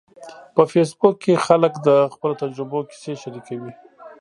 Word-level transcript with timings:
په 0.55 0.63
فېسبوک 0.71 1.15
کې 1.23 1.43
خلک 1.45 1.73
د 1.87 1.89
خپلو 2.13 2.33
تجربو 2.41 2.79
کیسې 2.89 3.13
شریکوي. 3.23 3.73